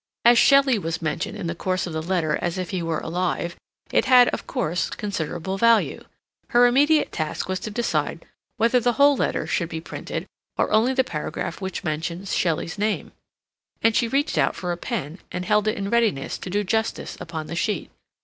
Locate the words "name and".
12.79-13.95